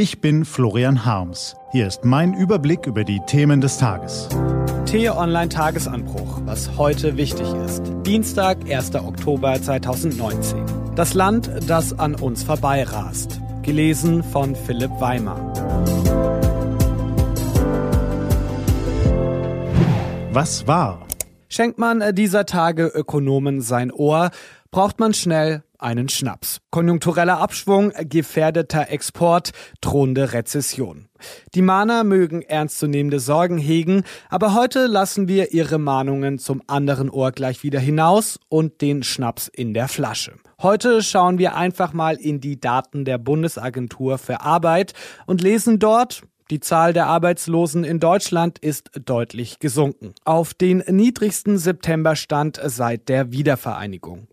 Ich 0.00 0.20
bin 0.20 0.44
Florian 0.44 1.04
Harms. 1.04 1.56
Hier 1.72 1.88
ist 1.88 2.04
mein 2.04 2.32
Überblick 2.32 2.86
über 2.86 3.02
die 3.02 3.18
Themen 3.26 3.60
des 3.60 3.78
Tages. 3.78 4.28
T-Online 4.86 5.48
Tagesanbruch, 5.48 6.40
was 6.44 6.76
heute 6.76 7.16
wichtig 7.16 7.52
ist. 7.66 7.82
Dienstag, 8.06 8.58
1. 8.70 8.94
Oktober 8.94 9.60
2019. 9.60 10.64
Das 10.94 11.14
Land, 11.14 11.50
das 11.66 11.98
an 11.98 12.14
uns 12.14 12.44
vorbeirast. 12.44 13.40
Gelesen 13.62 14.22
von 14.22 14.54
Philipp 14.54 14.92
Weimar. 15.00 15.52
Was 20.30 20.68
war? 20.68 21.08
Schenkt 21.48 21.80
man 21.80 22.14
dieser 22.14 22.46
Tage 22.46 22.86
Ökonomen 22.86 23.60
sein 23.62 23.90
Ohr, 23.90 24.30
braucht 24.70 25.00
man 25.00 25.12
schnell 25.12 25.64
einen 25.78 26.08
Schnaps. 26.08 26.60
Konjunktureller 26.70 27.38
Abschwung, 27.38 27.92
gefährdeter 28.08 28.90
Export, 28.90 29.52
drohende 29.80 30.32
Rezession. 30.32 31.08
Die 31.54 31.62
Mahner 31.62 32.04
mögen 32.04 32.42
ernstzunehmende 32.42 33.20
Sorgen 33.20 33.58
hegen, 33.58 34.04
aber 34.28 34.54
heute 34.54 34.86
lassen 34.86 35.28
wir 35.28 35.52
ihre 35.52 35.78
Mahnungen 35.78 36.38
zum 36.38 36.62
anderen 36.66 37.10
Ohr 37.10 37.32
gleich 37.32 37.62
wieder 37.62 37.80
hinaus 37.80 38.38
und 38.48 38.80
den 38.80 39.02
Schnaps 39.02 39.48
in 39.48 39.74
der 39.74 39.88
Flasche. 39.88 40.34
Heute 40.60 41.02
schauen 41.02 41.38
wir 41.38 41.54
einfach 41.54 41.92
mal 41.92 42.16
in 42.16 42.40
die 42.40 42.60
Daten 42.60 43.04
der 43.04 43.18
Bundesagentur 43.18 44.18
für 44.18 44.40
Arbeit 44.40 44.92
und 45.26 45.40
lesen 45.40 45.78
dort, 45.78 46.22
die 46.50 46.60
Zahl 46.60 46.94
der 46.94 47.08
Arbeitslosen 47.08 47.84
in 47.84 48.00
Deutschland 48.00 48.58
ist 48.58 48.90
deutlich 49.04 49.58
gesunken. 49.58 50.14
Auf 50.24 50.54
den 50.54 50.82
niedrigsten 50.88 51.58
Septemberstand 51.58 52.58
seit 52.64 53.10
der 53.10 53.32
Wiedervereinigung. 53.32 54.28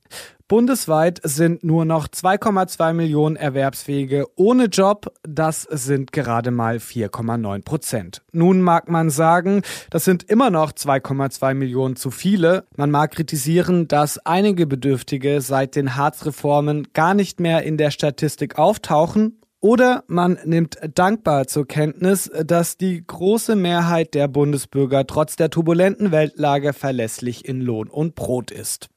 Bundesweit 0.48 1.22
sind 1.24 1.64
nur 1.64 1.86
noch 1.86 2.08
2,2 2.08 2.94
Millionen 2.94 3.36
Erwerbsfähige 3.36 4.28
ohne 4.36 4.66
Job. 4.66 5.12
Das 5.24 5.64
sind 5.64 6.12
gerade 6.12 6.52
mal 6.52 6.78
4,9 6.78 7.64
Prozent. 7.64 8.22
Nun 8.32 8.62
mag 8.62 8.88
man 8.88 9.10
sagen, 9.10 9.64
das 9.90 10.06
sind 10.06 10.22
immer 10.30 10.52
noch 10.52 10.72
2,2 10.72 11.56
Millionen 11.56 11.96
zu 11.96 12.12
viele. 12.12 12.66
Man 12.78 12.92
mag 12.92 13.10
kritisieren, 13.14 13.88
dass 13.88 14.20
einige 14.20 14.68
Bedürftige 14.68 15.42
seit 15.42 15.76
den 15.76 15.96
Hartz-Reformen 15.96 16.90
gar 16.94 17.16
nicht 17.16 17.40
mehr 17.40 17.64
in 17.64 17.78
der 17.78 17.90
Statistik 17.90 18.60
auftauchen 18.60 19.42
oder 19.62 20.04
man 20.06 20.38
nimmt 20.46 20.78
dankbar 20.94 21.48
zur 21.48 21.68
Kenntnis, 21.68 22.30
dass 22.46 22.78
die 22.78 23.04
große 23.04 23.56
Mehrheit 23.56 24.14
der 24.14 24.28
Bundesbürger 24.28 25.08
trotz 25.08 25.38
der 25.38 25.50
turbulenten 25.50 26.12
Weltlage 26.12 26.74
verlässlich 26.74 27.46
in 27.46 27.62
Lohn 27.62 27.88
und 27.88 28.14
Brot 28.14 28.52
ist. 28.52 28.90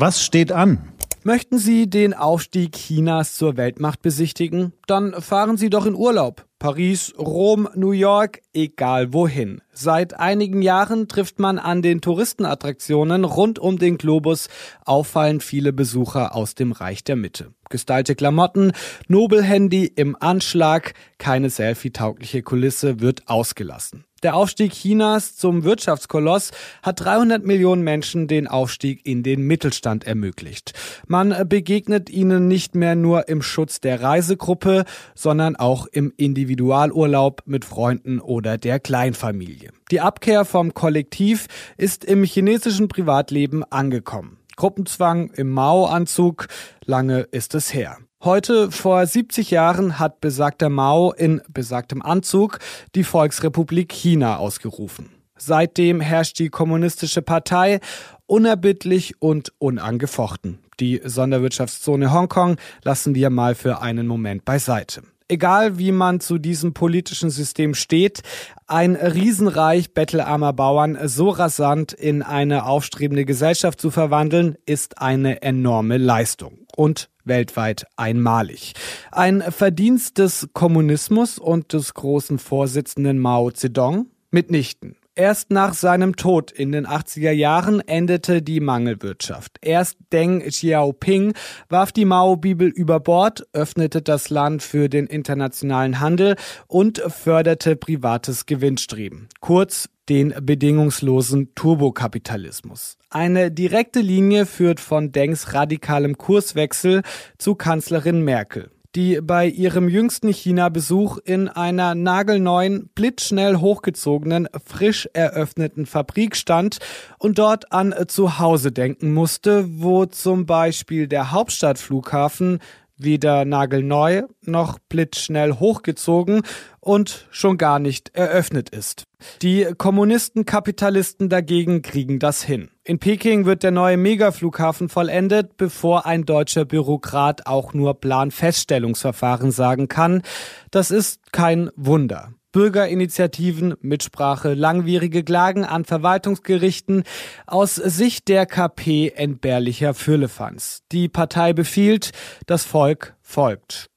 Was 0.00 0.24
steht 0.24 0.50
an? 0.50 0.94
Möchten 1.24 1.58
Sie 1.58 1.90
den 1.90 2.14
Aufstieg 2.14 2.72
Chinas 2.72 3.34
zur 3.34 3.58
Weltmacht 3.58 4.00
besichtigen? 4.00 4.72
Dann 4.86 5.12
fahren 5.20 5.58
Sie 5.58 5.68
doch 5.68 5.84
in 5.84 5.94
Urlaub. 5.94 6.46
Paris, 6.58 7.12
Rom, 7.18 7.68
New 7.74 7.90
York, 7.90 8.40
egal 8.54 9.12
wohin. 9.12 9.60
Seit 9.74 10.18
einigen 10.18 10.62
Jahren 10.62 11.06
trifft 11.06 11.38
man 11.38 11.58
an 11.58 11.82
den 11.82 12.00
Touristenattraktionen 12.00 13.24
rund 13.24 13.58
um 13.58 13.78
den 13.78 13.98
Globus 13.98 14.48
auffallend 14.86 15.42
viele 15.42 15.74
Besucher 15.74 16.34
aus 16.34 16.54
dem 16.54 16.72
Reich 16.72 17.04
der 17.04 17.16
Mitte. 17.16 17.52
Gestylte 17.68 18.14
Klamotten, 18.14 18.72
Nobelhandy 19.06 19.84
im 19.84 20.16
Anschlag, 20.18 20.94
keine 21.18 21.50
selfie-taugliche 21.50 22.42
Kulisse 22.42 23.00
wird 23.00 23.28
ausgelassen. 23.28 24.06
Der 24.22 24.36
Aufstieg 24.36 24.72
Chinas 24.72 25.34
zum 25.34 25.64
Wirtschaftskoloss 25.64 26.50
hat 26.82 27.00
300 27.00 27.46
Millionen 27.46 27.82
Menschen 27.82 28.28
den 28.28 28.48
Aufstieg 28.48 29.06
in 29.06 29.22
den 29.22 29.46
Mittelstand 29.46 30.04
ermöglicht. 30.04 30.74
Man 31.06 31.48
begegnet 31.48 32.10
ihnen 32.10 32.46
nicht 32.46 32.74
mehr 32.74 32.94
nur 32.94 33.28
im 33.28 33.40
Schutz 33.40 33.80
der 33.80 34.02
Reisegruppe, 34.02 34.84
sondern 35.14 35.56
auch 35.56 35.86
im 35.86 36.12
Individualurlaub 36.18 37.42
mit 37.46 37.64
Freunden 37.64 38.20
oder 38.20 38.58
der 38.58 38.78
Kleinfamilie. 38.78 39.70
Die 39.90 40.02
Abkehr 40.02 40.44
vom 40.44 40.74
Kollektiv 40.74 41.46
ist 41.78 42.04
im 42.04 42.22
chinesischen 42.22 42.88
Privatleben 42.88 43.64
angekommen. 43.64 44.36
Gruppenzwang 44.56 45.30
im 45.30 45.48
Mao-Anzug, 45.48 46.48
lange 46.84 47.20
ist 47.20 47.54
es 47.54 47.72
her. 47.72 47.96
Heute 48.22 48.70
vor 48.70 49.06
70 49.06 49.50
Jahren 49.50 49.98
hat 49.98 50.20
besagter 50.20 50.68
Mao 50.68 51.10
in 51.10 51.40
besagtem 51.48 52.02
Anzug 52.02 52.58
die 52.94 53.02
Volksrepublik 53.02 53.90
China 53.90 54.36
ausgerufen. 54.36 55.08
Seitdem 55.38 56.02
herrscht 56.02 56.38
die 56.38 56.50
kommunistische 56.50 57.22
Partei 57.22 57.80
unerbittlich 58.26 59.22
und 59.22 59.54
unangefochten. 59.56 60.58
Die 60.80 61.00
Sonderwirtschaftszone 61.02 62.12
Hongkong 62.12 62.56
lassen 62.84 63.14
wir 63.14 63.30
mal 63.30 63.54
für 63.54 63.80
einen 63.80 64.06
Moment 64.06 64.44
beiseite. 64.44 65.02
Egal 65.28 65.78
wie 65.78 65.92
man 65.92 66.20
zu 66.20 66.36
diesem 66.36 66.74
politischen 66.74 67.30
System 67.30 67.72
steht, 67.72 68.20
ein 68.66 68.96
Riesenreich 68.96 69.94
bettelarmer 69.94 70.52
Bauern 70.52 70.98
so 71.04 71.30
rasant 71.30 71.94
in 71.94 72.22
eine 72.22 72.66
aufstrebende 72.66 73.24
Gesellschaft 73.24 73.80
zu 73.80 73.90
verwandeln, 73.90 74.56
ist 74.66 74.98
eine 74.98 75.40
enorme 75.40 75.96
Leistung. 75.96 76.66
Und 76.80 77.10
weltweit 77.24 77.84
einmalig. 77.96 78.72
Ein 79.12 79.42
Verdienst 79.42 80.16
des 80.16 80.48
Kommunismus 80.54 81.38
und 81.38 81.74
des 81.74 81.92
großen 81.92 82.38
Vorsitzenden 82.38 83.18
Mao 83.18 83.50
Zedong? 83.50 84.06
Mitnichten. 84.30 84.96
Erst 85.16 85.50
nach 85.50 85.74
seinem 85.74 86.14
Tod 86.14 86.52
in 86.52 86.70
den 86.70 86.86
80er 86.86 87.32
Jahren 87.32 87.80
endete 87.80 88.42
die 88.42 88.60
Mangelwirtschaft. 88.60 89.58
Erst 89.60 89.98
Deng 90.12 90.40
Xiaoping 90.40 91.34
warf 91.68 91.90
die 91.90 92.04
Mao-Bibel 92.04 92.68
über 92.68 93.00
Bord, 93.00 93.44
öffnete 93.52 94.02
das 94.02 94.30
Land 94.30 94.62
für 94.62 94.88
den 94.88 95.06
internationalen 95.06 95.98
Handel 95.98 96.36
und 96.68 96.98
förderte 97.08 97.74
privates 97.74 98.46
Gewinnstreben. 98.46 99.28
Kurz 99.40 99.88
den 100.08 100.32
bedingungslosen 100.42 101.54
Turbokapitalismus. 101.54 102.96
Eine 103.10 103.50
direkte 103.50 104.00
Linie 104.00 104.46
führt 104.46 104.80
von 104.80 105.12
Dengs 105.12 105.54
radikalem 105.54 106.18
Kurswechsel 106.18 107.02
zu 107.36 107.56
Kanzlerin 107.56 108.22
Merkel 108.22 108.70
die 108.96 109.20
bei 109.20 109.46
ihrem 109.46 109.88
jüngsten 109.88 110.32
China-Besuch 110.32 111.18
in 111.24 111.48
einer 111.48 111.94
nagelneuen, 111.94 112.90
blitzschnell 112.94 113.56
hochgezogenen, 113.56 114.48
frisch 114.64 115.08
eröffneten 115.12 115.86
Fabrik 115.86 116.36
stand 116.36 116.78
und 117.18 117.38
dort 117.38 117.72
an 117.72 117.94
Zuhause 118.08 118.72
denken 118.72 119.12
musste, 119.12 119.66
wo 119.80 120.06
zum 120.06 120.46
Beispiel 120.46 121.06
der 121.06 121.30
Hauptstadtflughafen 121.30 122.58
weder 123.04 123.44
nagelneu 123.44 124.22
noch 124.42 124.78
blitzschnell 124.88 125.54
hochgezogen 125.54 126.42
und 126.80 127.26
schon 127.30 127.58
gar 127.58 127.78
nicht 127.78 128.14
eröffnet 128.14 128.70
ist. 128.70 129.04
Die 129.42 129.66
Kommunisten-Kapitalisten 129.76 131.28
dagegen 131.28 131.82
kriegen 131.82 132.18
das 132.18 132.42
hin. 132.42 132.70
In 132.84 132.98
Peking 132.98 133.44
wird 133.44 133.62
der 133.62 133.70
neue 133.70 133.96
Megaflughafen 133.96 134.88
vollendet, 134.88 135.56
bevor 135.56 136.06
ein 136.06 136.24
deutscher 136.24 136.64
Bürokrat 136.64 137.46
auch 137.46 137.74
nur 137.74 138.00
Planfeststellungsverfahren 138.00 139.50
sagen 139.50 139.88
kann. 139.88 140.22
Das 140.70 140.90
ist 140.90 141.32
kein 141.32 141.70
Wunder. 141.76 142.32
Bürgerinitiativen, 142.52 143.74
Mitsprache, 143.80 144.54
langwierige 144.54 145.22
Klagen 145.22 145.64
an 145.64 145.84
Verwaltungsgerichten, 145.84 147.04
aus 147.46 147.76
Sicht 147.76 148.28
der 148.28 148.46
KP 148.46 149.12
entbehrlicher 149.14 149.94
Füllefanz. 149.94 150.82
Die 150.92 151.08
Partei 151.08 151.52
befiehlt, 151.52 152.10
das 152.46 152.64
Volk 152.64 153.14
folgt. 153.22 153.90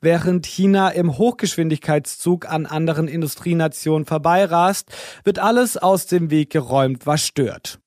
Während 0.00 0.46
China 0.46 0.90
im 0.90 1.16
Hochgeschwindigkeitszug 1.16 2.46
an 2.48 2.66
anderen 2.66 3.08
Industrienationen 3.08 4.06
vorbeirast, 4.06 4.88
wird 5.24 5.38
alles 5.38 5.76
aus 5.76 6.06
dem 6.06 6.30
Weg 6.30 6.50
geräumt, 6.50 7.06
was 7.06 7.26
stört. 7.26 7.81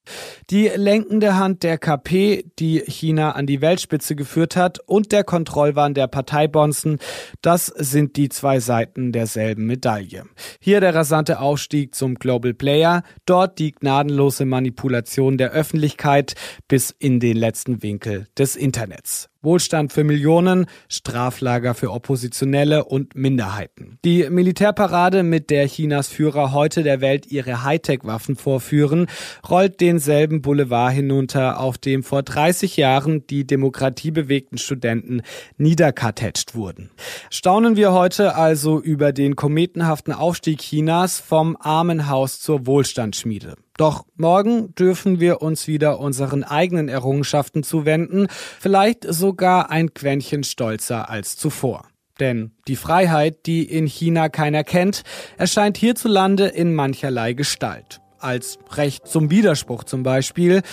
Die 0.50 0.68
lenkende 0.76 1.36
Hand 1.38 1.64
der 1.64 1.78
KP, 1.78 2.46
die 2.60 2.84
China 2.88 3.32
an 3.32 3.46
die 3.46 3.62
Weltspitze 3.62 4.16
geführt 4.16 4.56
hat, 4.56 4.80
und 4.86 5.12
der 5.12 5.24
Kontrollwahn 5.24 5.94
der 5.94 6.08
Parteibonzen, 6.08 7.00
das 7.42 7.68
sind 7.68 8.16
die 8.16 8.30
zwei 8.30 8.60
Seiten 8.60 9.12
derselben 9.12 9.66
Medaille. 9.66 10.26
Hier 10.60 10.80
der 10.80 10.96
rasante 10.96 11.40
Aufstieg 11.40 11.96
zum 11.96 12.16
Global 12.16 12.54
Player, 12.54 13.04
dort 13.26 13.60
die 13.60 13.72
gnadenlose 13.72 14.46
Manipulation 14.46 15.38
der 15.38 15.52
Öffentlichkeit 15.52 16.36
bis 16.68 16.92
in 16.98 17.20
den 17.20 17.38
letzten 17.38 17.82
Winkel 17.84 18.28
des 18.38 18.56
Internets. 18.56 19.30
Wohlstand 19.46 19.94
für 19.94 20.04
Millionen, 20.04 20.66
Straflager 20.90 21.76
für 21.76 21.92
Oppositionelle 21.92 22.84
und 22.84 23.16
Minderheiten. 23.16 24.00
Die 24.04 24.28
Militärparade, 24.30 25.24
mit 25.24 25.50
der 25.52 25.68
Chinas 25.68 26.10
Führer 26.10 26.52
heute 26.52 26.84
der 26.84 27.00
Welt 27.00 27.32
ihre 27.32 27.64
Hightech-Waffen 27.64 28.36
vorführen, 28.36 29.08
rollt 29.48 29.80
den 29.80 29.95
denselben 29.96 30.42
Boulevard 30.42 30.94
hinunter, 30.94 31.58
auf 31.58 31.78
dem 31.78 32.04
vor 32.04 32.22
30 32.22 32.76
Jahren 32.76 33.26
die 33.28 33.48
demokratiebewegten 33.48 34.58
Studenten 34.58 35.22
niederkartätscht 35.58 36.54
wurden. 36.54 36.90
Staunen 37.30 37.78
wir 37.78 37.94
heute 37.94 38.36
also 38.36 38.82
über 38.82 39.14
den 39.14 39.38
kometenhaften 39.38 40.12
Aufstieg 40.12 40.60
Chinas 40.60 41.22
vom 41.22 41.56
Armenhaus 41.58 42.42
zur 42.42 42.66
Wohlstandsschmiede. 42.66 43.56
Doch 43.78 44.06
morgen 44.18 44.76
dürfen 44.76 45.22
wir 45.22 45.42
uns 45.42 45.66
wieder 45.66 46.02
unseren 46.02 46.44
eigenen 46.44 46.90
Errungenschaften 46.90 47.64
zuwenden, 47.64 48.28
vielleicht 48.60 49.06
sogar 49.08 49.70
ein 49.70 49.94
Quäntchen 49.94 50.44
stolzer 50.44 51.10
als 51.10 51.38
zuvor. 51.38 51.86
Denn 52.20 52.52
die 52.68 52.76
Freiheit, 52.76 53.46
die 53.46 53.64
in 53.64 53.88
China 53.88 54.28
keiner 54.28 54.66
kennt, 54.66 55.04
erscheint 55.38 55.78
hierzulande 55.78 56.48
in 56.48 56.76
mancherlei 56.76 57.32
Gestalt. 57.32 58.02
Als 58.26 58.58
Recht 58.74 59.08
zum 59.08 59.30
Widerspruch 59.30 59.84
zum 59.84 60.02
Beispiel 60.02 60.64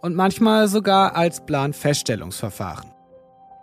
und 0.00 0.16
manchmal 0.16 0.66
sogar 0.66 1.14
als 1.14 1.44
Planfeststellungsverfahren. 1.44 2.90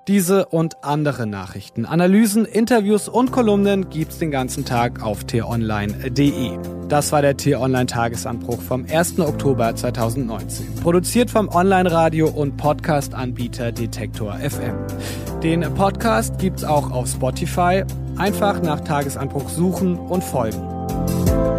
Diese 0.07 0.45
und 0.47 0.83
andere 0.83 1.27
Nachrichten, 1.27 1.85
Analysen, 1.85 2.45
Interviews 2.45 3.07
und 3.07 3.31
Kolumnen 3.31 3.89
gibt's 3.89 4.17
den 4.17 4.31
ganzen 4.31 4.65
Tag 4.65 5.03
auf 5.03 5.23
t-online.de. 5.23 6.57
Das 6.87 7.11
war 7.11 7.21
der 7.21 7.37
T-Online 7.37 7.85
Tagesanbruch 7.85 8.61
vom 8.61 8.85
1. 8.87 9.19
Oktober 9.19 9.75
2019. 9.75 10.75
Produziert 10.81 11.29
vom 11.29 11.49
Online-Radio 11.49 12.27
und 12.27 12.57
Podcast-Anbieter 12.57 13.71
Detektor 13.71 14.33
FM. 14.33 14.75
Den 15.43 15.61
Podcast 15.75 16.39
gibt's 16.39 16.63
auch 16.63 16.91
auf 16.91 17.07
Spotify. 17.07 17.83
Einfach 18.15 18.61
nach 18.61 18.81
Tagesanbruch 18.81 19.49
suchen 19.49 19.97
und 19.97 20.23
folgen. 20.23 21.58